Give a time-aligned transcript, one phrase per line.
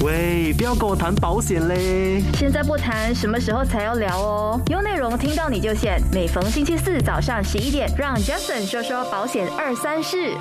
[0.00, 2.22] 喂，不要跟我谈保险嘞！
[2.34, 4.60] 现在不谈，什么时候才要聊哦？
[4.70, 6.00] 有内容听到你就选。
[6.12, 10.34] 每逢星期四早上十一点，让 Jason 说说保险二三事。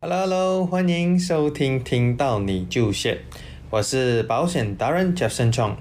[0.00, 3.16] Hello Hello，欢迎收听《听到你就选》，
[3.70, 5.72] 我是保险达人 Jason Chong，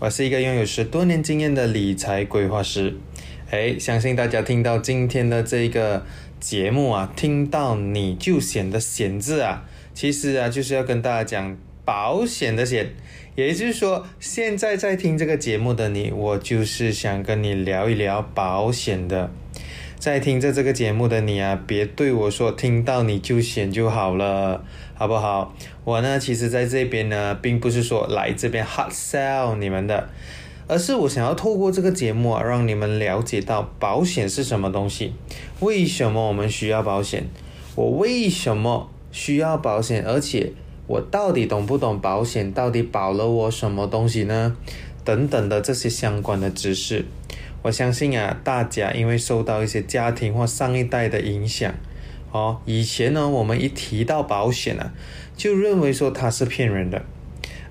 [0.00, 2.96] 我是一个拥有十多年经验的理财规划师。
[3.52, 6.04] 哎，相信大家听到今天的这个
[6.40, 9.62] 节目啊，听到你就选的“险”字啊，
[9.94, 11.56] 其实啊就是要跟大家讲。
[11.86, 12.90] 保险的险，
[13.36, 19.30] 也就是说，现在在听这个节目的你，我就是想跟你聊一聊保险的。
[19.96, 24.64] 在听着这个节目的你啊，别对我说听到你就险就好了，
[24.94, 25.54] 好不好？
[25.84, 30.08] 我呢，其实在这边呢，并不是说来这边 hot sell 你们的，
[30.66, 35.12] 而是我想要透过这个节目啊，让你们了解到保险是什么东西，
[35.60, 37.24] 为什么我们需要保险，
[37.76, 40.52] 我为什么需要保险，而且。
[40.86, 42.52] 我到底懂不懂保险？
[42.52, 44.56] 到底保了我什么东西呢？
[45.04, 47.04] 等等的这些相关的知识，
[47.62, 51.72] 我相信啊，大家因为受到一些家庭或上一代的影响，
[52.32, 54.92] 哦，以前呢，我们一提到保险啊，
[55.36, 57.02] 就认为说它是骗人的，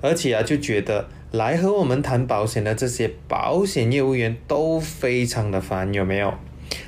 [0.02, 6.34] 而且啊，就觉得来和我们谈保险的这些保险业务员都非常的烦，有没有？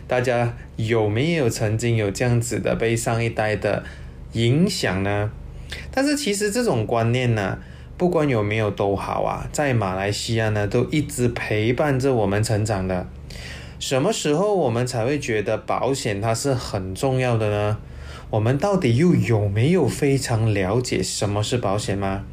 [0.07, 3.83] 大家有没有曾经有这样子的被上一代的
[4.31, 5.29] 影响呢？
[5.91, 7.57] 但是其实这种观念呢，
[7.97, 13.07] 不管有没有都好啊，在马来西亚呢，都一直陪伴着我们成长的。
[13.79, 17.77] 什么时候我们才会觉得保险它是很重要的呢？
[18.29, 22.23] 我们到底又有没有非常了解什么是保险吗？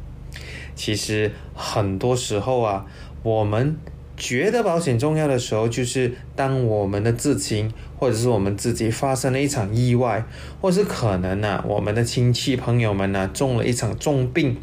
[0.75, 2.85] 其实很多时候啊，
[3.23, 3.77] 我们。
[4.17, 10.25] 觉得保险重要的时候，就是当我们的至亲或者是我们自己发生了一场意外，
[10.61, 14.57] 或是可能呢，我们的亲戚朋友们呢中了一场重病，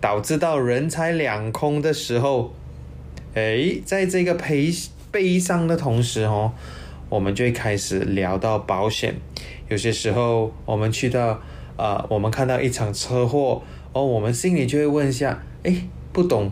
[0.00, 2.52] 导致到人财两空的时候，
[3.34, 4.70] 哎，在这个悲
[5.10, 6.52] 悲伤的同时哦，
[7.08, 9.14] 我们就会开始聊到保险。
[9.68, 11.40] 有些时候我们去到
[11.76, 13.62] 啊，我们看到一场车祸
[13.94, 16.50] 哦，我们心里就会问一下，哎，不懂。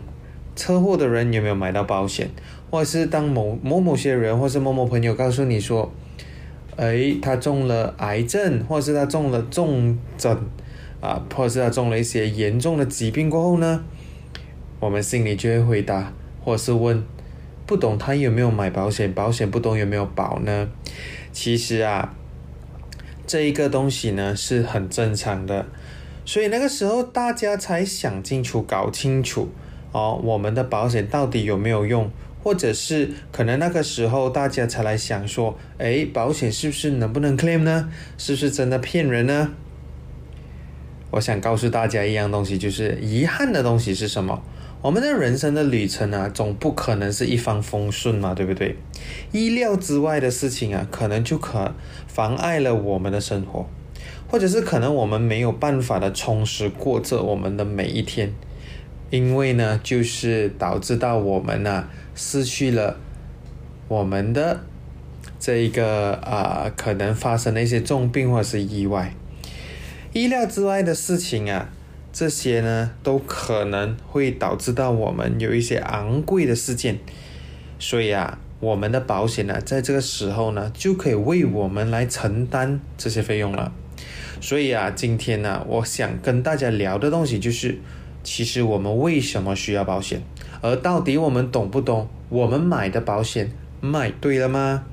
[0.61, 2.29] 车祸的人有没有买到保险？
[2.69, 5.91] 或者是当某某某些人，或是某某朋友告诉你说，
[6.75, 10.39] 哎，他中了癌症，或者是他中了重症，
[10.99, 13.83] 啊，或者是他中了一些严重的疾病过后呢，
[14.79, 16.13] 我们心里就会回答，
[16.45, 17.03] 或是问，
[17.65, 19.11] 不懂他有没有买保险？
[19.11, 20.69] 保险不懂有没有保呢？
[21.31, 22.13] 其实啊，
[23.25, 25.65] 这一个东西呢是很正常的，
[26.23, 29.49] 所以那个时候大家才想清楚，搞清楚。
[29.91, 32.09] 哦，我们的保险到底有没有用？
[32.43, 37.87] 或者是可能那个时候大家才来想说，哎，保险是不是能不能 claim 呢？
[38.17, 39.51] 是不是真的骗人呢？
[41.11, 44.41] 我想告诉大家一样东西，就是遗憾的东西是什么？
[44.81, 48.75] 我们的人生的旅程啊，总不可能是一帆风顺嘛，对不对？
[49.31, 51.75] 意料之外的事情啊，可能就可
[52.07, 53.67] 妨碍了我们的生活，
[54.27, 58.33] 或者是可能我们没有办法的充实过着我们的每一天。
[59.11, 61.85] 因为呢，就是导致到我们呢
[62.15, 62.97] 失去了
[63.89, 64.61] 我们的
[65.37, 69.13] 这一个啊，可能发生了一些重病或者是意外，
[70.13, 71.69] 意料之外的事情啊，
[72.13, 76.97] 这些呢都可能会导致到我们有一些昂贵的事件，
[77.77, 83.73] 所以啊，我们的保险呢，在这个时候呢，就可以为我们来承担这些费用了。
[84.39, 87.77] 所以啊，今天呢，我想跟大家聊的东西就是。
[88.23, 90.21] 其实我们为什么需要保险？
[90.61, 92.07] 而到底我们懂不懂？
[92.29, 93.51] 我们买的保险
[93.81, 94.83] 买对了吗？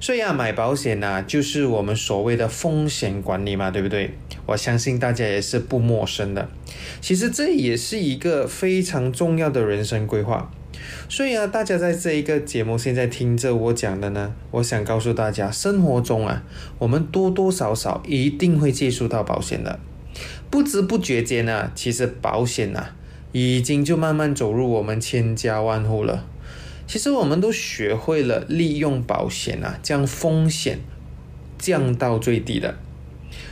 [0.00, 4.10] 所以啊，买保险呢，就是我们所谓的风险管理嘛，对不对？
[4.46, 6.48] 我相信大家也是不陌生的。
[7.00, 10.50] 其实这也是一个非常重要的人生规划。
[11.08, 16.42] 所以啊，大家在这一个节目现在听着我讲的呢，我想告诉大家，生活中啊，
[16.78, 19.78] 我们多多少少一定会接触到保险的。
[20.54, 22.90] 不知不觉间呢，其实保险呐，
[23.32, 26.24] 已经就慢慢走入我们千家万户了。
[26.86, 30.78] 其实我们都学会了利用保险啊，将风险
[31.58, 32.76] 降到最低的。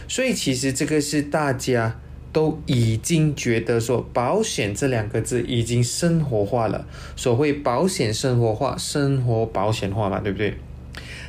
[0.07, 1.99] 所以其实这个是大家
[2.33, 6.87] 都已经觉得说，保险这两个字已经生活化了。
[7.17, 10.55] 所谓保险生活化，生活保险化嘛，对不对？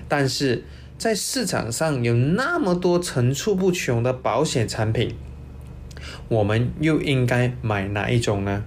[0.08, 0.64] 但是
[1.00, 5.16] 在市场上有那么多层出不穷的保险产品。
[6.28, 8.64] 我们又应该买哪一种呢？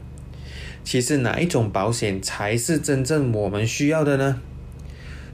[0.85, 4.41] 其实哪一种保险才是真正我们需要的呢？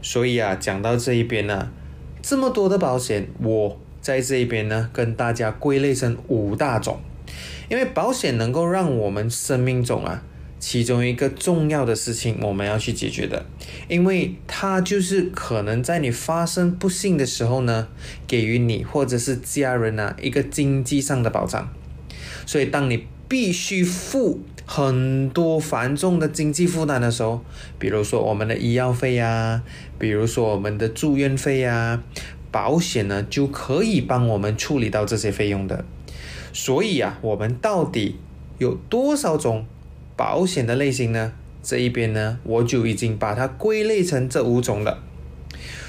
[0.00, 1.70] 所以啊，讲到这一边呢，
[2.22, 7.00] 这么多的保险，我在这一边呢，跟大家归类成五大种。
[7.68, 10.22] 因为保险能够让我们生命中啊，
[10.58, 13.44] 其中一个重要的事情我们要去解决的，
[13.88, 17.88] 因为它就是可能在你发生不幸的时候呢，
[18.26, 21.72] 给予你或者是家人啊一个经济上的保障。
[22.46, 27.44] 所以当你必须付很多繁重的经济负担的时候，
[27.78, 29.62] 比如说我们的医药费呀，
[29.98, 32.02] 比如说我们的住院费呀，
[32.50, 35.84] 保险呢就可以帮我们处理到这些费用的。
[36.52, 38.16] 所以啊，我们到底
[38.58, 39.64] 有多少种
[40.16, 41.32] 保险的类型呢？
[41.62, 45.02] 这一边呢，我就已经把它归类成这五种了。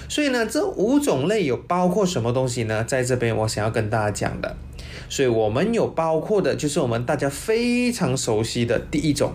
[0.07, 2.83] 所以呢，这五种类有包括什么东西呢？
[2.83, 4.55] 在这边我想要跟大家讲的。
[5.09, 9.33] 所以我们有包括的，就是我们大家非常熟悉的第一种，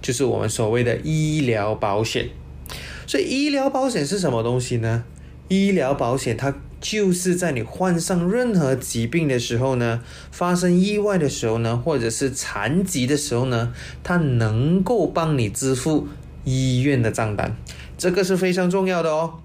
[0.00, 2.28] 就是我们所谓的医疗保险。
[3.06, 5.04] 所以医疗保险是什么东西呢？
[5.48, 10.00] 医疗保险它就是在你患上任何疾病的时候呢，
[10.30, 13.72] 发生意外的时候呢，或者是残疾的时候呢，
[14.04, 16.06] 它能够帮你支付
[16.44, 17.56] 医院的账单，
[17.98, 19.40] 这个是非常重要的哦。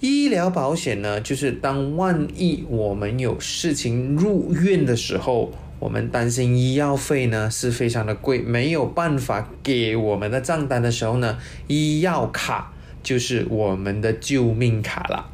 [0.00, 12.72] 医疗保险呢，就是当万一我们有事情入院的时候，我们担心医药费呢是非常的贵，没有办法给我们的账单的时候呢，医药卡
[13.02, 15.30] 就是我们的救命卡了。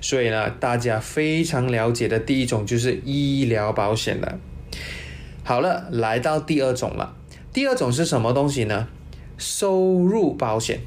[0.00, 4.38] 所以呢，大家非常了解的第一种就是医疗保险了。
[5.42, 7.16] 好了，来到第二种了。
[7.52, 8.86] 第二种是什么东西呢？
[9.36, 10.78] 收入保险。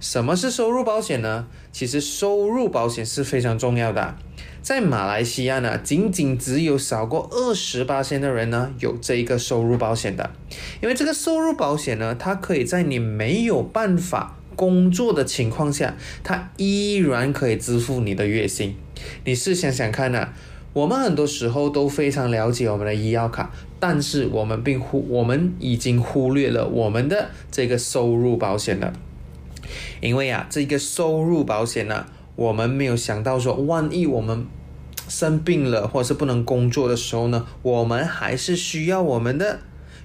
[0.00, 1.46] 什么是收入保险呢？
[1.72, 4.16] 其实收入保险是非常重要的。
[4.62, 10.30] 在马来西亚呢，仅仅只有少过二十八千的人呢有这一个收入保险的。
[10.80, 18.76] 因为这个收入保险呢，它可以在你没有办法工作的情况下，它依然可以支付你的月薪。
[19.24, 20.28] 你试想想看呢，
[20.74, 28.92] 我们很多时候都非常了解我们的医药卡，但是我们并忽我们已经忽略了我们的这个收入保险了。
[30.00, 32.06] 因为啊，这个收入保险呢，
[32.36, 34.46] 我们没有想到说，万一我们
[35.08, 39.60] 生病了或者是不能工作的时候呢，我们还是需要我们的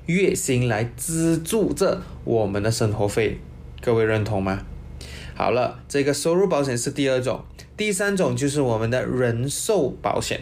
[0.05, 3.39] 月薪来资助这我们的生活费。
[3.81, 4.61] 各位认同吗？
[5.35, 7.43] 好了，这个收入保险是第二种，
[7.75, 10.41] 第三种就是我们的人寿保险。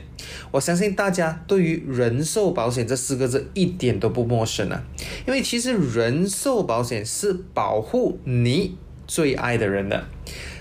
[0.52, 4.84] 我相信大家对于人寿保险这四个字一点都不陌生啊，
[5.26, 8.78] 因为其实人寿保险是保护你。
[9.12, 10.06] 最爱的人的，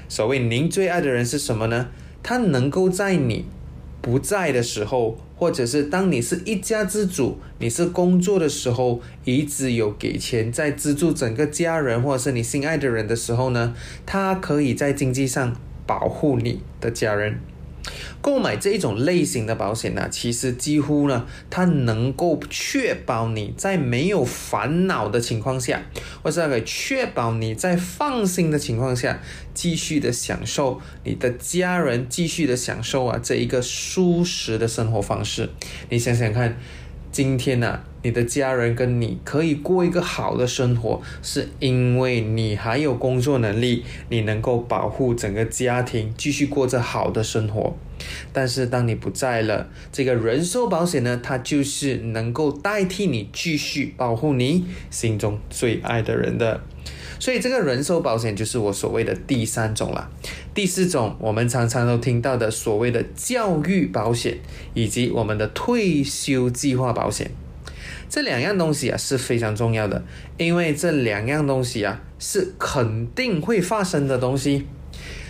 [0.08, 1.86] 所谓您最爱的人是什么呢？
[2.20, 3.44] 他能够在你
[4.02, 13.72] 不在的时候，或者是当你是一家之主，你是工作的时候，一直有给钱在资助整个家人，或者是你心爱的人的时候呢，
[14.04, 15.54] 他可以在经济上
[15.86, 17.38] 保护你的家人。
[18.20, 25.82] 购买这一种类型的保险呢，其实几乎呢，它能够确保你在没有烦恼的情况下，
[26.22, 29.20] 或者可以确保你在放心的情况下，
[29.54, 35.50] 继续的享受你的家人继续的享受啊这一个舒适的生活方式。
[35.88, 36.56] 你想想看。
[37.12, 47.76] 今天呢，你的家人跟你可以过一个好的生活，是因为你还有工作能力，你能够保护整个家庭，继续过着好的生活。
[48.32, 56.62] 但是当你不在了，这个人寿保险呢，它就是能够代替你继续保护你心中最爱的人的。
[57.20, 60.10] 所以这个人寿保险就是我所谓的第三种了。
[60.54, 64.38] 第四种，我们常常都听到的所谓的教育保险，
[64.74, 67.30] 以及我们的退休计划保险，
[68.08, 70.02] 这两样东西啊是非常重要的，
[70.38, 74.66] 因为这两样东西啊是肯定会发生的东西。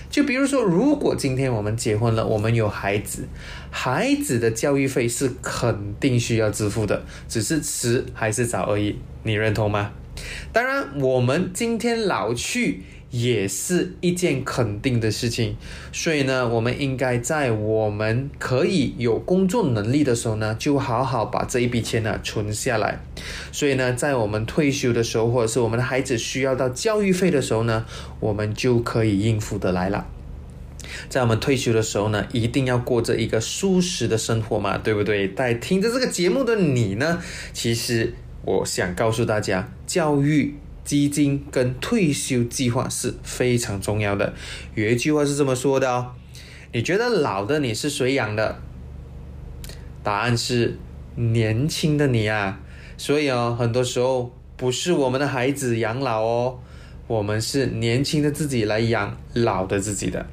[0.09, 3.29] 就比如说，如果今天我们结婚了，我们有孩子，
[3.71, 8.97] 孩子的教育费是肯定需要支付的，只是迟还是早而已。
[9.23, 9.93] 你认同吗？
[10.53, 15.57] 当然，我们今天老去也是一件肯定的事情，
[15.93, 23.01] 所以呢，我们应该在我们可以有工作能力的时候呢，就好好把这一笔钱呢存下来。
[23.51, 27.85] 所以呢，在我们退休的时候，或者是我们的孩子需要到教育费的时候呢，
[28.21, 30.07] 我们就可以应付得来了。
[31.09, 35.33] 在我们退休的时候呢，一定要过着一个舒适的生活嘛，对不对？
[35.35, 37.21] 在听着这个节目的你呢，
[37.53, 38.15] 其实。
[38.45, 40.55] 我想告诉大家，教育
[40.85, 44.33] 基金跟退休计划是非常重要的。
[44.75, 46.13] 有一句话是这么说的哦：
[46.73, 48.61] 你觉得老的你是谁养的？
[50.03, 50.79] 答案是
[51.17, 52.61] 年轻的你啊！
[52.97, 56.59] 所以哦，很多时候不是我们的孩子养老哦，
[57.07, 60.27] 我们是年轻的自己来养老的自己的。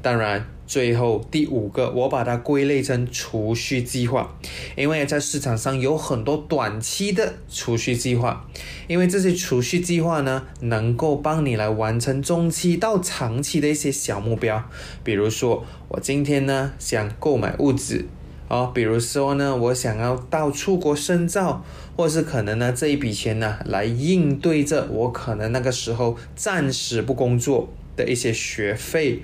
[0.00, 0.46] 当然。
[0.70, 4.38] 最后第五个，我把它归类成储蓄计划，
[4.76, 8.48] 因为在市场上有很多短期的储蓄计划，
[8.86, 14.62] 因为这些储蓄计划呢，能够帮你来完成中期到长期的一些小目标，
[15.02, 18.04] 比如说我今天呢想购买物质。
[18.46, 21.64] 哦，比如说呢，我想要到出国深造，
[21.96, 29.22] 或是可能呢这一笔钱呢来应对着我可能那个时候暂时不工作的一些学费，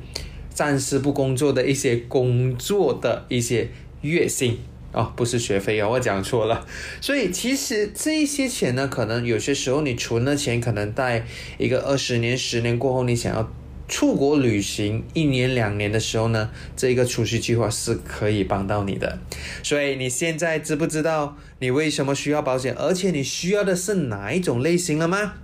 [0.57, 3.69] 暂时不工作的一些工作的一些
[4.01, 4.59] 月薪
[4.93, 6.67] 哦，不是学费哦，我讲错了。
[7.03, 11.27] 所以其实这一些钱呢，可能有些时候你存了钱，可能在
[11.59, 13.53] 一个二十年、十年过后，你想要。
[13.89, 19.17] 出国旅行一年两年的时候呢，这个储蓄计划是可以帮到你的。
[19.63, 25.35] 所以你现在知不知道你为什么需要保险，而且你需要的是哪一种类型了吗？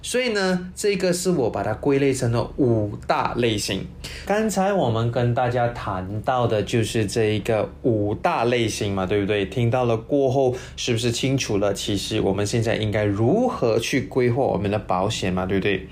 [0.00, 3.84] 所以呢，这个是我把它归类成了五大类型。
[4.24, 9.44] 刚才我们跟大家谈到的就是这一个五大类型嘛，对不对？
[9.46, 11.74] 听到了过后，是不是清楚了？
[11.74, 15.88] 其实我们现在应该如何去规划我们的保险嘛，对不对？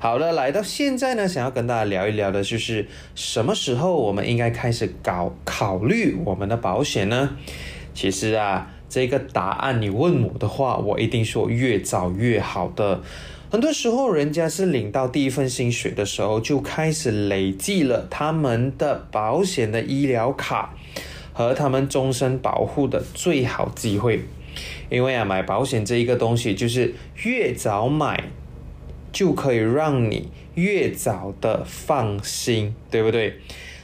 [0.00, 7.36] 好了，来到现在呢，想要跟大家聊一聊的就是什么时候我们应该开始搞考虑我们的保险呢？
[7.94, 13.00] 其实啊，这个答案你问我的话，我一定说越早越好的。
[13.54, 20.74] 很多时候，人家是领到第一份薪水的时候就开始累计了他们的保险的医疗卡
[21.32, 24.24] 和他们终身保护的最好机会，
[24.90, 28.24] 因为啊，买保险这一个东西就是越早买。
[29.12, 33.34] 就可以让你越早的放心，对不对？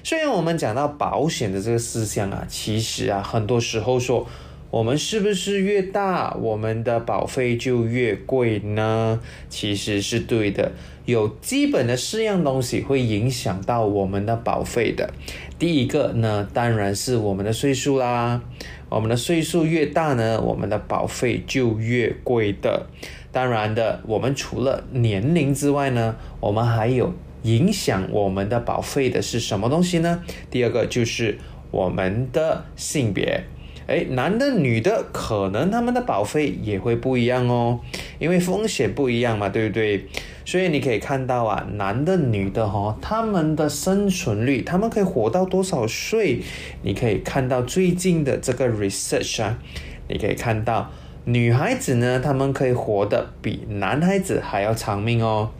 [0.02, 4.26] 虽然我们讲到保险的这个思想啊，其实啊，很多时候说
[4.70, 9.20] 我们是不是越大，我们的保费就越贵呢？
[9.48, 10.72] 其实是对的，
[11.04, 15.12] 有基本的四样东西会影响到我们的保费的。
[15.58, 18.40] 第一个呢，当然是我们的岁数啦，
[18.88, 22.86] 我们的岁数越大呢，我们的保费就越贵的。
[23.32, 27.12] 当然的，我们除了年龄之外呢，我们还有
[27.42, 30.22] 影响我们的保费的是什么东西呢？
[30.48, 31.38] 第二个就是
[31.70, 33.44] 我们的性别，
[33.90, 37.80] 诶，男的女的可能他们的保费也会不一样哦，
[38.20, 40.06] 因为风险不一样嘛，对不对？
[40.44, 46.40] 所以你可以看到啊，男的女的哈，他们的生存率，他们可以活到多少岁？
[46.82, 49.58] 你可以看到最近的这个 research 啊，
[50.06, 50.88] 你可以看到。
[51.24, 55.50] 女孩子呢，她们可以活得比男孩子还要长命哦。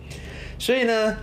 [0.57, 1.17] 所以呢，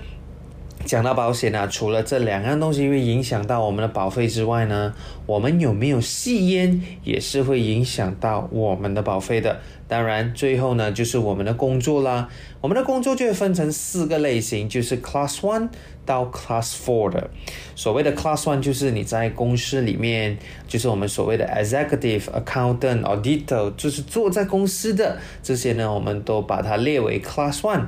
[0.87, 4.93] 讲到保险啊，除了这两样东西会影响到我们的保费之外呢，
[5.25, 9.59] 我们有没有吸烟也是会影响到我们的保费的。
[9.89, 12.29] 当然，最后呢，就是我们的工作啦。
[12.61, 15.67] 我们的工作就会分成四个类型，就是 Class One
[16.05, 17.29] 到 Class Four 的。
[17.75, 20.37] 所谓的 Class One 就是你在公司里面，
[20.69, 27.87] 就是我们所谓的 Executive Accountant Auditor，就是坐在公司的这些呢，我们都把它列为 Class One。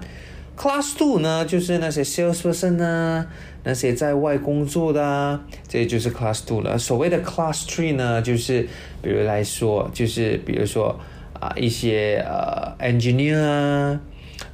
[0.60, 3.26] Class Two 呢，就是那些 Salesperson 啊，
[3.64, 6.78] 那些在外工作的啊，这就是 Class Two 了。
[6.78, 8.68] 所谓的 Class Three 呢，就是
[9.02, 11.00] 比如来说，就是比如说。
[11.40, 13.98] 啊，一些呃，engineer 啊，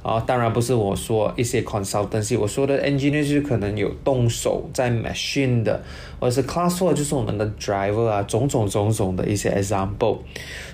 [0.06, 5.82] 啊，当然不是我说一些 consultancy，我说的 engineer 就是可能有动手在 machine 的，
[6.20, 10.18] 或者是 class four 就是我们的 driver 啊，种种种种的一些 example。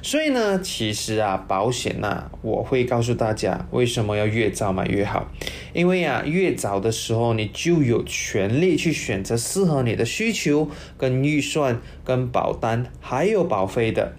[0.03, 5.27] 所以呢，其实啊，保险呐，我会告诉大家为什么要越早买越好，
[5.73, 14.13] 因为啊，越早的时候你就有权利去选择适合你的需求、跟预算、跟保单还有保费的。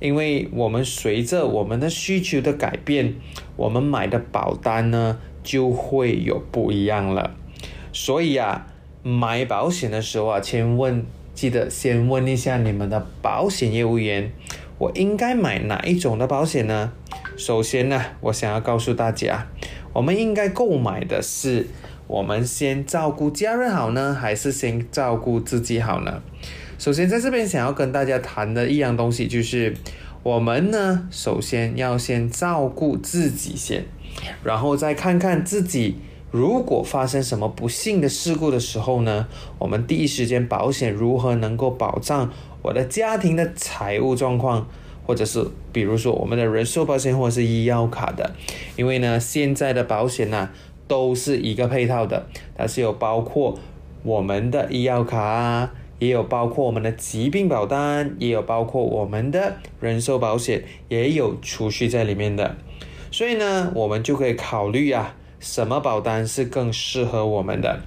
[0.00, 3.14] 因为我们随着我们的需求的改变，
[3.56, 7.36] 我们买的保单呢就会有不一样了。
[7.92, 8.66] 所以啊，
[9.02, 11.04] 买保险的时候啊，先问，
[11.34, 14.32] 记得先问一下你们的保险业务员，
[14.78, 16.92] 我应该买哪一种的保险呢？
[17.36, 19.46] 首先呢，我想要告诉大家，
[19.92, 21.66] 我们应该购买的是，
[22.06, 26.22] 我们先照顾家人好呢，还是先照顾自己好呢？
[26.80, 29.76] 首先，在这边想要跟大家谈的一样东西，就是
[30.22, 33.84] 我们呢，首先要先照顾自己先，
[34.42, 35.96] 然后再看看自己
[36.30, 42.32] 如果发生什么不幸的事故的时候呢，我们第一时间保险如何能够保障
[42.62, 44.66] 我的家庭的财务状况，
[45.06, 48.34] 或者是比如说我们的人寿保险或者是医药卡的，
[48.76, 50.48] 因为呢，现在的保险呢
[50.88, 53.58] 都是一个配套的，它是有包括
[54.02, 55.74] 我们的医药卡啊。
[56.00, 62.56] 也有包括我们的疾病保单，也有包括我们的人寿保险，也有储蓄在里面的。
[63.12, 67.80] 所以呢，我们就可以考虑啊，什么保单是更适合我们的。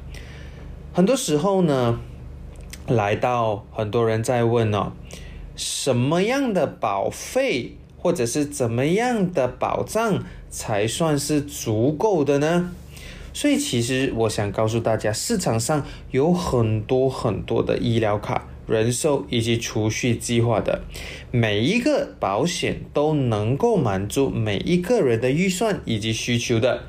[0.93, 1.99] 很多时候呢，
[2.87, 4.91] 来到很多人在问哦，
[5.55, 12.71] 什么样的保费或者是怎么样的保障才算是足够的呢？
[13.33, 20.83] 所以其实我想告诉大家，市场上有很多很多的医疗卡、人寿以及储蓄计划的，
[21.31, 26.83] 每一个保险都能够满足每一个人的预算以及需求的。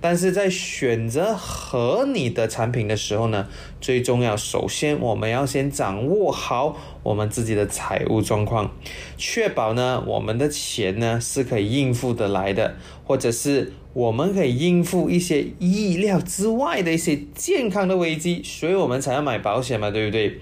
[0.00, 3.48] 但是在选择合你的产品的时候呢，
[3.80, 8.70] 最重要，首先我们要先掌握好我们自己的财务状况，
[9.16, 20.38] 确保呢我们的钱呢是可以应付得来的，或者是我们可以应付一些意料之外的一些健康的危机，所以我们才要买保险嘛，对不对？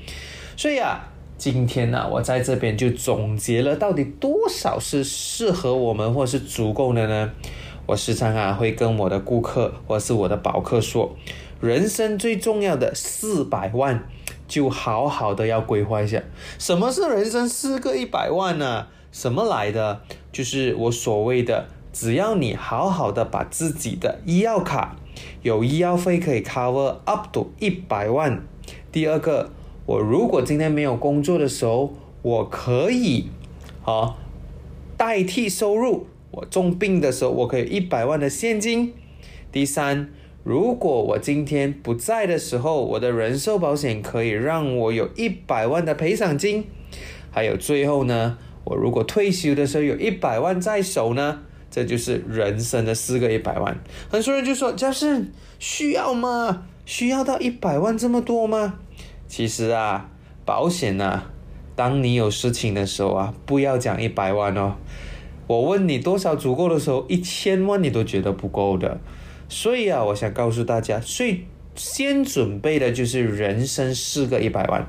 [0.58, 1.08] 所以啊，
[1.38, 7.32] 今天呢，我在这边就总结了到底多少是适合我们或是足够的呢？
[7.86, 11.16] 我时常啊会跟我的顾客或是我的保客说，
[11.62, 14.06] 人生最重要的四百万，
[14.46, 16.22] 就好好的要规划一下。
[16.58, 18.88] 什么是人生四个一百万呢？
[19.10, 20.02] 什么来的？
[20.30, 21.66] 就是我所谓的，
[21.98, 24.96] 只要你好好的把自己的医药卡
[25.40, 28.42] 有医药费可以 cover up to 一百万。
[28.92, 29.50] 第二个，
[29.86, 33.30] 我如果今天没有工作的时候，我可以
[33.82, 34.14] 啊
[34.98, 36.06] 代替收入。
[36.32, 38.92] 我重病的时候，我可以一百万的现金。
[39.50, 40.10] 第三，
[40.44, 46.66] 如果我今天不在的时候，我的人寿保险可以让我有一百万的赔偿金。
[47.30, 51.40] 还有最后呢，我如果退休的时候有一百万在手呢，
[51.76, 53.78] 这就是人生的四个一百万。
[54.09, 56.62] 很多人就说：“嘉盛需要吗？
[56.87, 58.78] 需要到一百万这么多吗？”
[59.28, 60.09] 其实啊，
[60.47, 61.30] 保险啊，
[61.75, 64.76] 当你有事情的时候啊，不要讲一百万哦。
[65.47, 68.99] 我问你多少足够的时候，一千万你都觉得不够的，
[69.50, 74.88] 所以啊，我想告诉大家，最先准备的就是人生四个一百万。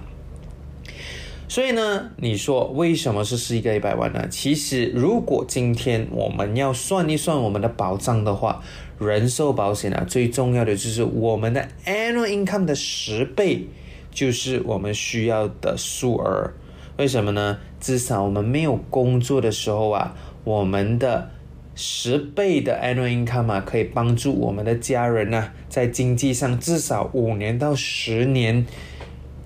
[1.47, 4.27] 所以呢，你说为什么是四一个一百万呢？
[4.29, 8.61] 其实，如果今天我们要算一算我们的保障的话，
[8.99, 13.65] 人寿保险啊，最重要的就是我们的 annual income 的十倍，
[14.11, 16.51] 就是我们需要的数额。
[16.97, 17.59] 为什么呢？
[17.79, 20.15] 至少我们没有工作的时候啊。
[20.43, 21.29] 我们的
[21.75, 28.65] 十倍的 annual income 啊，可以帮助我们的家人呢，在经济上至少五年到十年，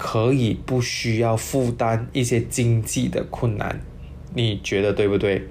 [0.03, 3.79] 可以不需要负担一些经济的困难。
[4.33, 5.47] 你觉得对不对？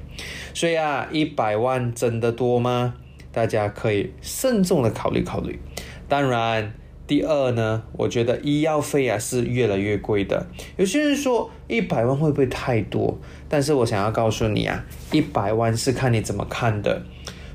[0.52, 2.94] 所以啊，一百万真的多吗？
[3.30, 5.56] 大家可以慎重的考虑考虑。
[6.08, 6.72] 当然。
[7.06, 10.46] 第二呢，我觉得医药费啊是越来越贵的。
[10.76, 13.18] 有些人说一百万会不会太多？
[13.48, 17.02] 但是我想要告诉你啊，一百万是看你怎么看的。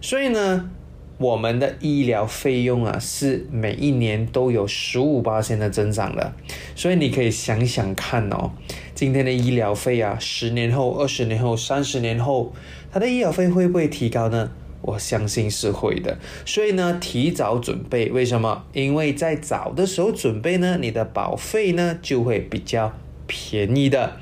[0.02, 0.70] 所以呢，
[1.18, 6.34] 我们的医疗费用啊是每一年都有十五八千的增长的。
[6.76, 8.52] 所以你可以想想看哦，
[8.94, 12.54] 今天的医疗费啊，十年后、二十年后、三十年后，
[12.92, 14.52] 它的医疗费会不会提高呢？
[14.82, 18.66] 我相信是会的，所以呢，提早准备，为什么？
[18.72, 22.94] 因为在早的时候准备呢，你的保费呢就会比较
[23.26, 24.18] 便宜的。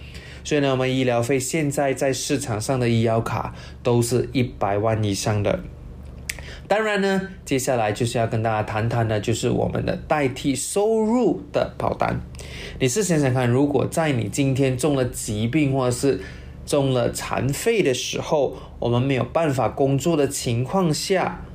[0.46, 5.60] 所以呢，我们医疗费现在在市场上的医药卡都是一百万以上的。
[6.68, 12.20] 当然呢，接下来就是要跟大家谈谈的，就是我们的代替收入的保单。
[12.80, 16.22] 你是想想看，如果在你今天中了疾病或者是
[16.66, 21.46] 中了残废的时候，我们没有办法工作的情况下，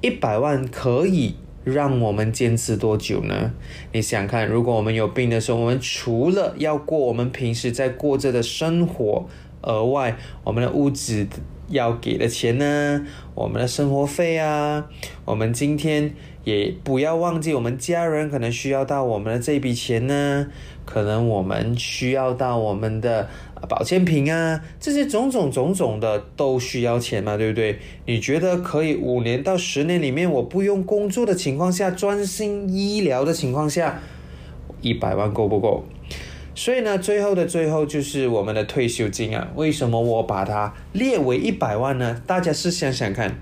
[0.00, 3.52] 一百万可以让我们坚持多久呢？
[3.92, 9.26] 你想看，如果我们有病的时候，我们除了要过我们平时在过着的生活，
[9.62, 11.26] 额外我们的物质
[11.68, 13.06] 要给的钱呢？
[13.34, 14.86] 我们的生活费啊，
[15.24, 20.46] 我们今天也不要忘记，我们家人可能需要到我们的这笔钱呢，
[20.84, 23.28] 可能我们需要到我们的。
[23.70, 27.78] 保健品啊，这些种种种种的都需要钱嘛，对不对？
[28.04, 33.98] 你觉得可以五年到十年里面我不用工作的情况下，专心医疗的情况下，
[34.82, 35.84] 一百万够不够？
[36.56, 39.46] 所以呢，最后的最后就是我们的退休金啊。
[39.56, 42.22] 为什么我把它列为一百万呢？
[42.26, 43.38] 大家是想想看，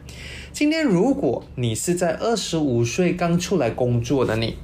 [0.52, 4.58] 今天如果你是在二十五岁刚出来工作的你，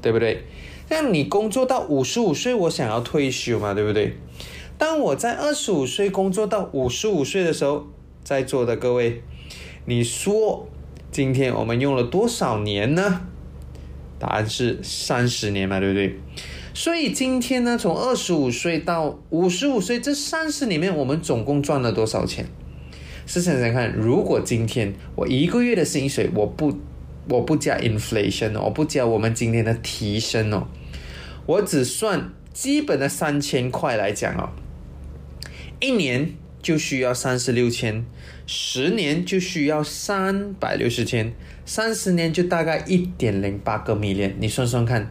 [0.00, 0.44] 对不对？
[0.88, 4.14] 那你工作到五十五岁，我想要退休嘛，对不对？
[4.78, 7.88] 当我在二十五岁工作到五十五岁的时候，
[8.22, 9.20] 在座的各位，
[9.86, 10.68] 你说
[11.10, 13.22] 今天我们用了多少年呢？
[14.20, 16.16] 答案是三十年嘛，对不对？
[16.74, 22.46] 所以今天呢，从二十五岁到五十五岁这三十里面，我们总共赚了多少钱？
[23.26, 26.78] 试想想看，如果今天我一个月的薪水，我不
[27.28, 30.68] 我不加 inflation，我不加我们今天的提升哦，
[31.46, 32.32] 我只算。
[32.50, 34.50] 基本的三千块来讲哦，
[35.78, 38.04] 一年就需要三十六千，
[38.48, 41.32] 十年就需要三百六十千，
[41.64, 44.32] 三十年就大概一点零八个 million。
[44.40, 45.08] 你算算看，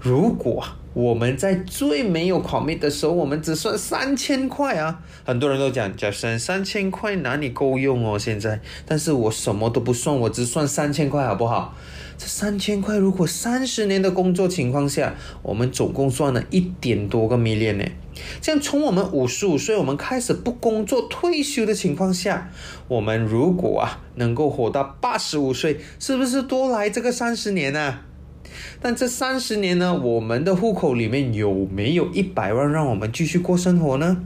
[0.00, 0.64] 如果
[0.96, 8.18] 我们在最没有 commit 的时候，我们只算三千块啊，很多人都讲，贾生三千块哪里够用哦？
[8.18, 11.74] 现在，但是我什么都不算，我只算三千块，好不好？
[12.16, 17.84] 这三千块，如果三十年的工作情况下，我们总共赚了一点多个 million 呢。
[18.40, 22.50] 这样从我们五十五岁，我们开始不工作退休的情况下，
[22.88, 27.98] 我们如果啊能够活到八十五岁，是不是多来这个三十年呢？
[28.80, 34.16] 但这三十年呢，我们的户口里面有没有一百万让我们继续过生活呢？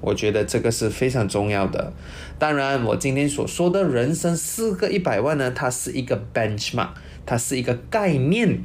[0.00, 1.92] 我觉得这个是非常重要的。
[2.38, 6.90] 当然，我今天所说的人生四个一百万呢，它是一个 benchmark。
[7.28, 8.60] 它是一个概念，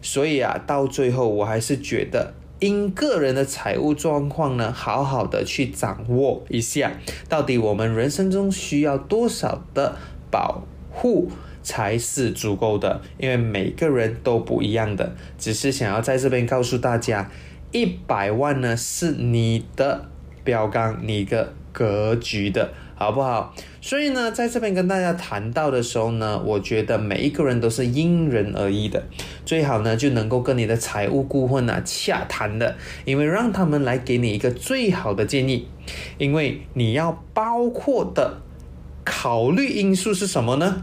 [0.00, 6.92] 所以啊，到最后我还是觉得，因个人的财务状况呢，好好的去掌握一下，
[7.28, 9.96] 到底我们人生中需要多少的
[10.30, 11.28] 保护
[11.68, 15.14] 才是足够的，因为每个人都不一样的。
[15.36, 17.30] 只是想要在这边告诉大家，
[17.72, 20.06] 一百万呢是你的
[20.42, 22.72] 标杆，你的格局的。
[23.00, 23.54] 好不好？
[23.80, 29.00] 所以呢，在这边跟大家谈到的时候呢，我觉得每一个人都是因人而异的，
[29.44, 35.68] 最好呢就能够跟你的财务顾问啊洽谈的，因为让他们来给你一个最好的建议，
[36.18, 38.40] 因为你要包括的
[39.04, 40.82] 考虑因素是什么呢？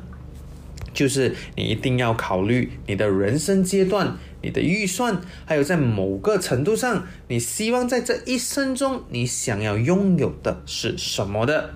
[0.96, 4.18] 就是你一定要考虑你的人生阶段。
[4.42, 11.72] 你的预算，还有在某个程度上，你希望在这一生中，你想要拥有的是什么的？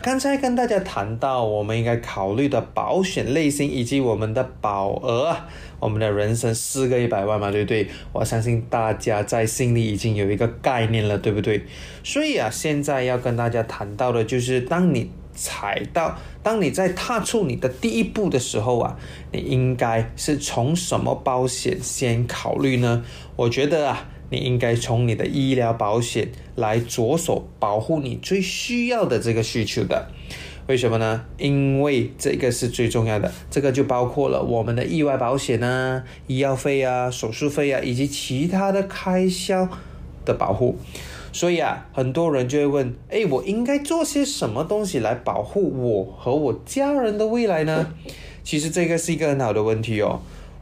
[0.00, 5.36] 刚才跟大家谈到，我们应该考虑的保险类型以及我们的保额，
[5.80, 7.88] 我们的人生四个一百万嘛，对不对？
[8.12, 11.64] 我相信大家在心里已经有一个概念了，对不对？
[12.04, 15.10] 所以啊，现在要跟大家谈到的就是，当你。
[15.34, 18.96] 踩到，当你在踏出你的第一步的时候啊，
[19.32, 23.04] 你应该是从什么保险先考虑呢？
[23.36, 30.08] 我觉得啊，你应该从你的医疗保险来着手保护你最需要的这个需求的。
[30.68, 31.24] 为什么呢？
[31.38, 39.68] 因为这个是最重要的，这个就包括了我们的意外保险啊、医药费啊、手术费啊以及其他的开销
[40.24, 40.78] 的保护。
[41.32, 47.92] 所以啊，很多人就会问：哎，我应该做些什么东西来保护我和我家人的未来呢？
[48.44, 50.20] 其实这个是一个很好的问题哦。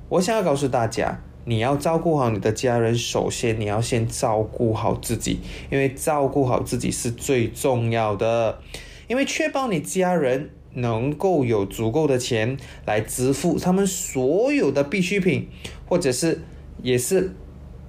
[0.09, 8.61] 我想要告诉大家，你要照顾好你的家人，首先你要先照顾好自己，因为照顾好自己是最重要的。
[9.09, 12.56] 因为确保你家人能够有足够的钱
[12.87, 15.48] 来支付他们所有的必需品，
[15.88, 16.40] 或者是
[16.83, 17.33] 也是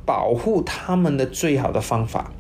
[0.04, 2.34] 保护他们的最好的方法。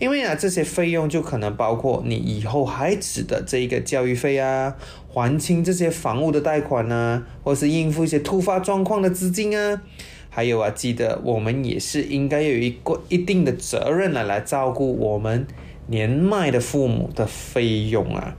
[0.00, 4.74] 因为啊，这些费用就可能包括你以后孩子的这一个教育费啊，
[5.08, 9.80] 还清这些房屋的贷款呢，或是应付一些突发状况的资金啊，
[10.28, 15.46] 还有啊，记得我们也是应该有一个一定的责任呢，来照顾我们
[15.86, 18.36] 年迈的父母的费用啊。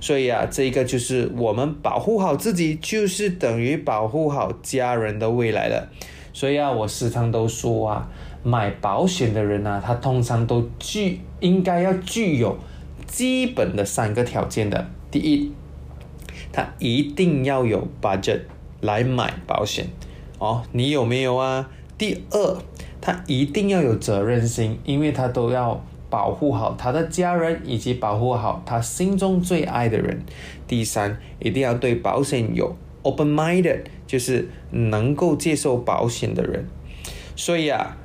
[0.00, 5.88] 所以啊，这个就是我们保护好自己，就是等于保护好家人的未来了。
[6.32, 8.08] 所以啊，我时常都说啊。
[8.44, 12.58] 买保险的人呢，他通常都具应该要具有
[13.06, 14.88] 基本的三个条件的。
[15.10, 15.52] 第一，
[16.52, 18.40] 他一定要有 budget
[18.80, 19.86] 来买保险
[20.38, 21.70] 哦，你有没有啊？
[21.96, 22.58] 第二，
[23.00, 30.20] 他一定要有责任心，因为他都要保护好他的家人以及保护好他心中最爱的人。
[30.66, 36.66] 第三，一定要对保险有 open minded，就是能够接受保险的人。
[37.36, 37.98] 所以啊。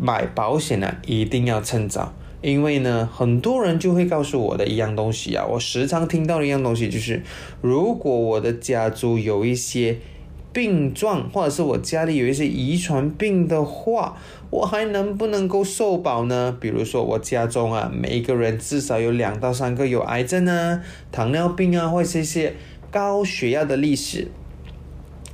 [0.00, 7.22] 买保险呢，一定要趁早，因为呢，很多人就会告诉我的一样东西啊，我时常听到的一样东西就是，
[7.60, 9.98] 如果我的家族有一些
[10.52, 14.16] 病状，或者是我家里有一些遗传病的话，
[14.48, 16.56] 我还能不能够受保呢？
[16.58, 20.80] 比如说我家中啊，每一个人至少有两到三个有癌症啊、
[21.12, 22.54] 糖尿病啊，或者是一些
[22.90, 24.28] 高血压的历史，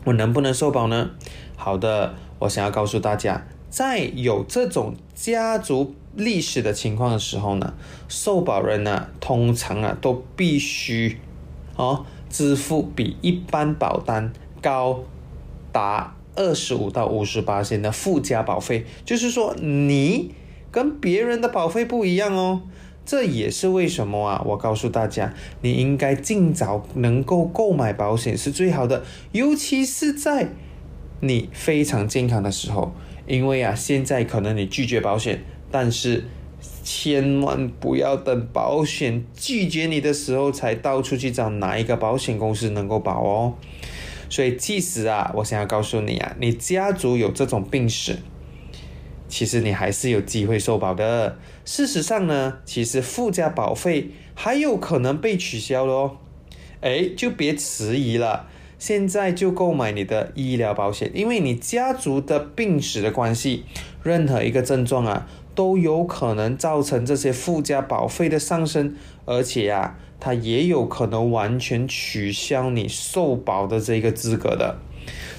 [0.04, 1.12] 我能不能受保呢？
[1.56, 3.46] 好的，我想要告诉大家。
[3.76, 7.74] 在有这种家族历史的情况的时候呢，
[8.08, 11.18] 受保人呢通常啊都必须
[11.76, 15.00] 哦支付比一般保单高
[15.72, 20.32] 达二十五到五十八的附加保费，就是说你
[20.72, 22.62] 跟别人的保费不一样哦。
[23.04, 30.48] 这也是为什么啊，我告诉大家，你应该尽早能够购买保险是最好的，尤其是在
[31.20, 32.94] 你非常健康的时候。
[33.26, 36.24] 因为啊，现在可能你拒绝保险，但是
[36.82, 43.54] 千万不要等保险拒绝你的时候才到处去找哪一个保险公司能够保哦。
[44.28, 48.16] 所以，即使啊，我想要告诉你啊，你家族有这种病史，
[49.28, 51.38] 其实你还是有机会受保的。
[51.64, 56.16] 事实上呢，其实附加保费还有可能被取消哦。
[56.80, 63.64] 哎，就别迟疑了，现在就购买你的医疗保险，因为你家族的病史的关系，
[64.02, 69.98] 任何一个症状啊，都有可能造成这些附加保费的上升，而且啊。
[70.18, 74.78] 它也有可能完全取消你受保的这个资格的，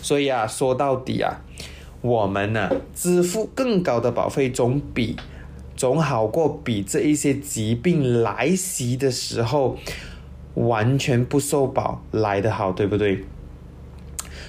[0.04, 1.42] 所以啊，说到底啊，
[2.02, 5.18] 我们呢支付更高的保费总比
[5.76, 9.76] 总好过比这一些疾病来袭的时候
[10.58, 13.24] 完全不受保来的好，对不对？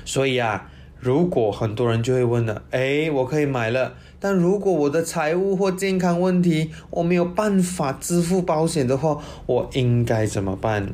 [0.05, 3.95] 所以啊，如果很多人就会问了，哎，我可以买了。
[4.21, 10.89] 但如果我的财务或健康问题我没有办法支付保险的话，我应该怎么办？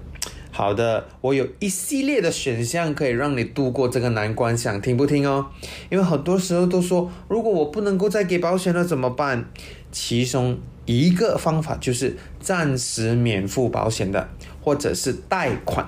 [0.50, 5.46] 好的，我有一系列的选项可以让你度过这个难关，想听不听哦？
[5.90, 9.44] 因为很多时候都说，如果我不能够再给保险了怎么办？
[9.90, 14.29] 其中一个方法就是暂时免付保险的，
[14.64, 15.87] 或者是贷款。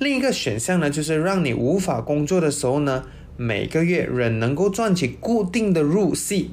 [0.00, 3.04] 另一个选项呢，就是让你无法工作的时候呢，
[3.36, 6.50] 每个月仍能够赚取固定的入息。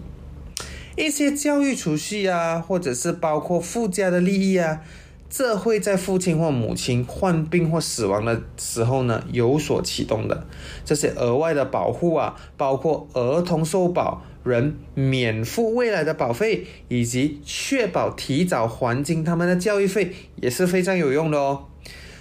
[0.95, 4.82] 一些教育储蓄啊，或者是包括附加的利益啊，
[5.30, 10.45] 这会在父亲或母亲患病或死亡的时候呢有所启动的。
[10.86, 21.65] 这些额外的保护啊，包括儿童受保人免付未来的保费，以及确保提早还清他们的教育费，也是非常有用的哦。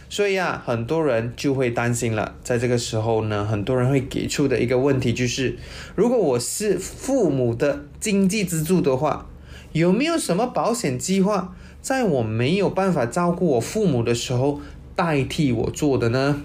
[0.09, 2.37] 所以啊，很多人就会担心了。
[2.43, 5.59] 在这个时候呢，很多人会给出的一个问题就是：
[5.95, 9.27] 如果我是父母的经济支柱的话，
[9.73, 14.61] 有没有什么保险计划，在我没有办法照顾我父母的时候
[14.95, 16.41] 代替我做的呢？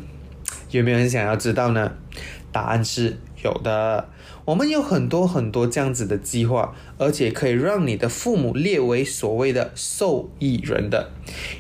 [0.71, 1.93] 有没有人想要知道呢？
[2.51, 4.09] 答案是有的。
[4.49, 11.12] 我们有很多很多这样子的计划，而且可以让你的父母列为所谓的受益人的。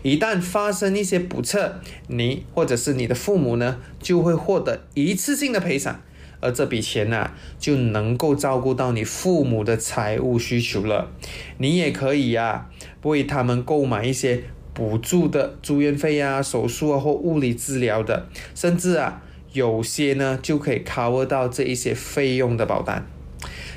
[0.01, 1.75] 一旦发生一些不测，
[2.07, 6.01] 你或者是你的父母呢，就会获得一次性的赔偿，
[6.39, 11.11] 而这笔钱呢，就能够照顾到你父母的财务需求了。
[11.59, 12.71] 你也可以呀，
[13.03, 14.41] 为他们购买一些
[14.73, 18.25] 补助的住院费啊、手术啊或物理治疗的，
[18.55, 19.21] 甚至啊。
[19.53, 23.05] 有些呢就可以 cover 到这一些费用的保单，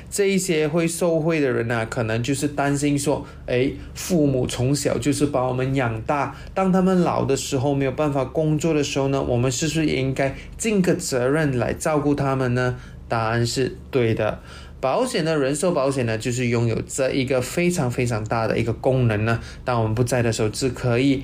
[0.09, 12.77] 这一些会受惠的人呢，可能就是担心说，哎，父母从小就是把我们养大，当他们老的时候没有办法工作的时候呢，我们是不是也应该尽个责任来照顾他们呢？
[13.07, 14.39] 答案是对的。
[14.79, 21.23] 保险的人寿保险呢，就是拥有这一个非常非常大的一个功能呢，当我们不在的时候，是可以。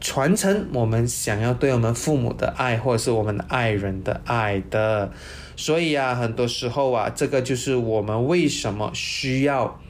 [0.00, 5.10] 传承我们想要对我们父母的爱，或者是我们的爱人的爱的，
[5.56, 9.80] 所以啊，很多时候啊，这个就是我们为什么需要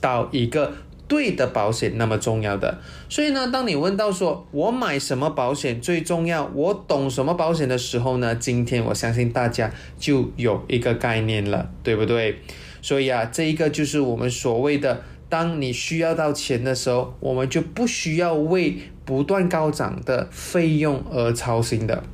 [0.00, 0.72] 到一个
[1.06, 2.78] 对的保险那么重要的。
[3.10, 12.38] 所以呢，当你问到说我买什么保险最重要，我懂什么保险的时候呢，今天我相信大家就有一个概念了，对不对？
[12.80, 15.02] 所以啊，这一个就是我们所谓的。
[15.30, 22.04] 当你需要到钱的时候，我们就不需要为不断高涨的费用而操心的。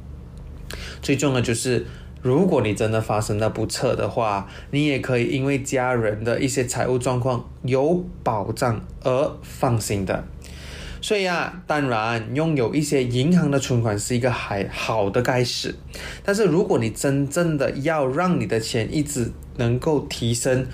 [1.03, 1.85] 最重要的就是，
[2.23, 10.23] 如果你真的发生了不测的话，你也可以因为家人的一些财务状况有保障而放心的。
[11.01, 15.75] 所以啊，当然拥有一些银行的存款是一个还好的开始，
[16.23, 20.65] 但是如果你真正的要让你的钱一直能够提升，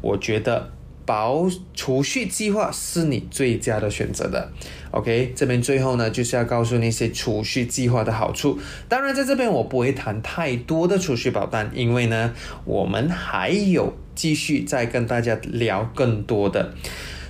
[0.00, 0.72] 我觉得。
[1.08, 4.52] 保储蓄计划是你最佳的选择的
[4.90, 8.58] ，OK，这边最后呢就是要告诉你一些储蓄计划的好处。
[8.90, 12.34] 当然，在这边我不会谈太多的储蓄保单，因为呢
[12.66, 16.74] 我们还有继续再跟大家聊更多的。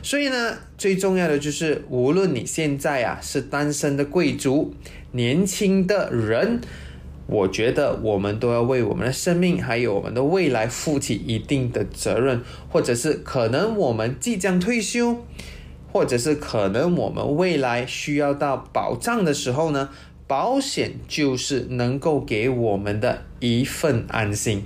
[0.03, 4.75] 所以呢，最重要的就是，无论你现在啊是单身的贵族、
[5.13, 6.61] 年轻的人。
[7.31, 15.19] 我觉得我们都要为我们的生命还有我们的未来负起一定的责任，或者是可能我们即将退休，
[15.93, 19.91] 或者是可能我们未来需要到保障的时候呢，
[20.27, 24.65] 保险就是能够给我们的一份安心。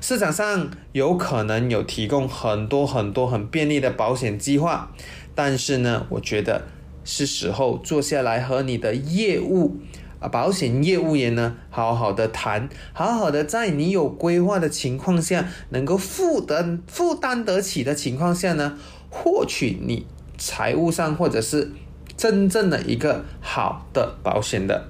[0.00, 4.92] 市场上有可能有提供很多很多很便利的保险计划，
[5.32, 6.62] 但是呢，我觉得
[7.04, 9.76] 是时候坐下来和你的业务。
[10.20, 18.78] 啊保险业务员呢，好好的谈，好好的在你有规划的情况下，能够负担负担得起的情况下呢，
[19.10, 21.72] 获取你财务上或者是
[22.16, 24.88] 真正的一个好的保险的。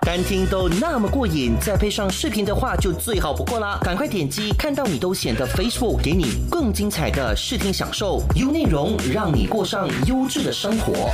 [0.00, 3.76] 单听都那么过瘾，再配上视频的话就最好不过啦！
[3.82, 11.10] 赶快点击看到你都显得 Facebook，给你更精彩的视听享受，优内容让你过上优质的生活。